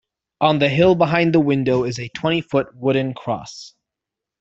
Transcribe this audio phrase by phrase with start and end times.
[0.39, 3.75] On the hill behind the window is a twenty-foot wooden cross.